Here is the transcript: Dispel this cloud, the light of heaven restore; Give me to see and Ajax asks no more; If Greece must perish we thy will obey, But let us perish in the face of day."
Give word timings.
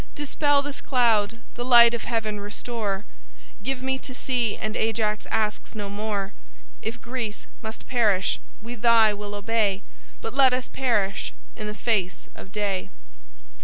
Dispel 0.15 0.63
this 0.63 0.81
cloud, 0.81 1.43
the 1.53 1.63
light 1.63 1.93
of 1.93 2.05
heaven 2.05 2.39
restore; 2.39 3.05
Give 3.61 3.83
me 3.83 3.99
to 3.99 4.15
see 4.15 4.57
and 4.57 4.75
Ajax 4.75 5.27
asks 5.29 5.75
no 5.75 5.91
more; 5.91 6.33
If 6.81 6.99
Greece 6.99 7.45
must 7.61 7.87
perish 7.87 8.39
we 8.63 8.73
thy 8.73 9.13
will 9.13 9.35
obey, 9.35 9.83
But 10.19 10.33
let 10.33 10.53
us 10.53 10.67
perish 10.67 11.33
in 11.55 11.67
the 11.67 11.75
face 11.75 12.29
of 12.33 12.51
day." 12.51 12.89